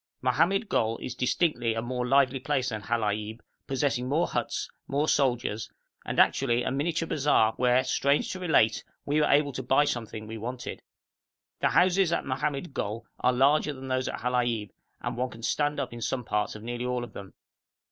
Mohammed 0.23 0.67
Gol 0.67 0.97
is 0.97 1.13
distinctly 1.13 1.75
a 1.75 1.81
more 1.83 2.07
lively 2.07 2.39
place 2.39 2.69
than 2.69 2.81
Halaib, 2.81 3.39
possessing 3.67 4.09
more 4.09 4.25
huts, 4.25 4.67
more 4.87 5.07
soldiers, 5.07 5.69
and 6.03 6.19
actually 6.19 6.63
a 6.63 6.71
miniature 6.71 7.07
bazaar 7.07 7.53
where, 7.57 7.83
strange 7.83 8.31
to 8.31 8.39
relate, 8.39 8.83
we 9.05 9.21
were 9.21 9.27
able 9.27 9.51
to 9.51 9.61
buy 9.61 9.85
something 9.85 10.25
we 10.25 10.39
wanted. 10.39 10.81
The 11.59 11.69
houses 11.69 12.11
at 12.11 12.25
Mohammed 12.25 12.73
Gol 12.73 13.05
are 13.19 13.31
larger 13.31 13.73
than 13.73 13.89
those 13.89 14.07
at 14.07 14.21
Halaib, 14.21 14.71
and 15.01 15.15
one 15.17 15.29
can 15.29 15.43
stand 15.43 15.79
up 15.79 15.93
in 15.93 16.01
some 16.01 16.25
parts 16.25 16.55
of 16.55 16.63
nearly 16.63 16.83
all 16.87 17.03
of 17.03 17.13
them. 17.13 17.35